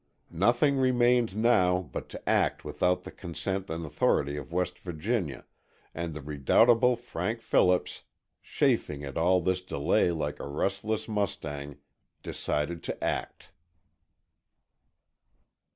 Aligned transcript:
Nothing 0.33 0.77
remained 0.77 1.35
now 1.35 1.83
but 1.93 2.09
to 2.09 2.27
act 2.27 2.65
without 2.65 3.03
the 3.03 3.11
consent 3.11 3.69
and 3.69 3.85
authority 3.85 4.35
of 4.35 4.51
West 4.51 4.79
Virginia 4.79 5.45
and 5.93 6.15
the 6.15 6.23
redoubtable 6.23 6.95
Frank 6.95 7.39
Phillips, 7.39 8.01
chafing 8.41 9.03
at 9.03 9.15
all 9.15 9.41
this 9.41 9.61
delay 9.61 10.09
like 10.09 10.39
a 10.39 10.47
restless 10.47 11.07
mustang, 11.07 11.77
decided 12.23 12.81
to 12.81 13.03
act. 13.03 13.51